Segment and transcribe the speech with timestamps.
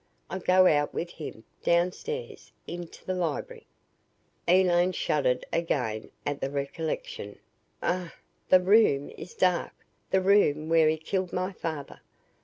[0.31, 3.67] I go out with him, downstairs, into the library."
[4.47, 7.37] Elaine shuddered again at the recollection.
[7.83, 8.09] "Ugh!
[8.49, 9.73] The room is dark,
[10.09, 12.01] the room where he killed my father.